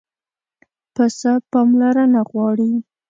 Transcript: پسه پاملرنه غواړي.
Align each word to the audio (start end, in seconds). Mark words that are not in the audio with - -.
پسه 0.93 1.31
پاملرنه 1.51 2.21
غواړي. 2.29 2.71